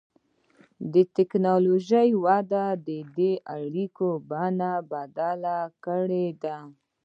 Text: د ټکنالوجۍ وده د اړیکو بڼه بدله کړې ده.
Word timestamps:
د 0.93 0.95
ټکنالوجۍ 1.15 2.09
وده 2.25 2.65
د 3.17 3.19
اړیکو 3.57 4.09
بڼه 4.29 4.73
بدله 4.91 5.57
کړې 5.85 6.27
ده. 6.43 6.57